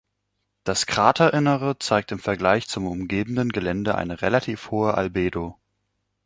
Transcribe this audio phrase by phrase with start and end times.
[0.63, 5.59] Das Kraterinnere zeigt im Vergleich zum umgebenden Gelände eine relativ hohe Albedo.